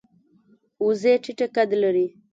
وزې 0.85 1.13
ټیټه 1.23 1.47
قد 1.55 1.69
لري 1.81 2.07